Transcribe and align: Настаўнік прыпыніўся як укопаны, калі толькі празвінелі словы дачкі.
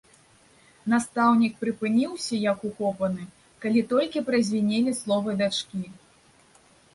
Настаўнік 0.93 1.53
прыпыніўся 1.63 2.39
як 2.51 2.57
укопаны, 2.69 3.27
калі 3.67 3.85
толькі 3.93 4.25
празвінелі 4.31 4.97
словы 5.03 5.37
дачкі. 5.45 5.85